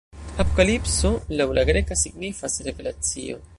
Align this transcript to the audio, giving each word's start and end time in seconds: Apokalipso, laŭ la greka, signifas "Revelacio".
Apokalipso, 0.43 1.11
laŭ 1.41 1.47
la 1.59 1.67
greka, 1.71 1.99
signifas 2.05 2.59
"Revelacio". 2.69 3.41